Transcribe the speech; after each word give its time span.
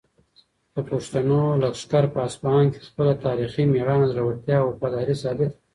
د 0.73 0.77
پښتنو 0.89 1.39
لښکر 1.61 2.03
په 2.13 2.19
اصفهان 2.27 2.65
کې 2.71 2.85
خپله 2.87 3.13
تاریخي 3.25 3.63
مېړانه، 3.73 4.07
زړورتیا 4.11 4.57
او 4.61 4.67
وفاداري 4.71 5.15
ثابته 5.23 5.47
کړه. 5.51 5.57